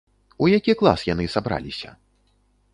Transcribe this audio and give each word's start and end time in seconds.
У 0.45 0.47
які 0.53 0.75
клас 0.79 1.03
яны 1.13 1.25
сабраліся? 1.35 1.89